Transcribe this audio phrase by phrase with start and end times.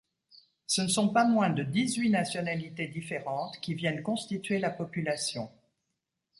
[0.65, 5.51] Ce ne sont pas moins de dix-huit nationalités différentes qui viennent constituer la population.